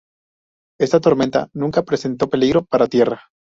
[0.79, 3.27] Esta tormenta nunca representó peligro para tierra.